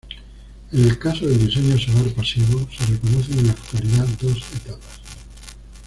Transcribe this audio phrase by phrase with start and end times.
[0.71, 4.99] En el caso del diseño solar pasivo se reconocen en la actualidad dos etapas.